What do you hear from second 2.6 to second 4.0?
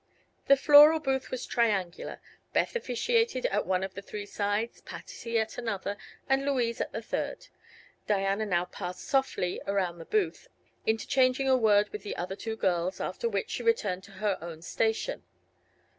officiated at one of